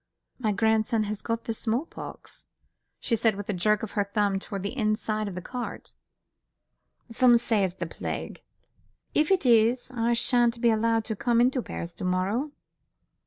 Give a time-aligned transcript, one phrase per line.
[0.39, 2.47] "My grandson has got the small pox,"
[2.99, 5.93] she said with a jerk of her thumb towards the inside of her cart,
[7.11, 8.41] "some say it's the plague!
[9.13, 12.51] If it is, I sha'n't be allowed to come into Paris to morrow."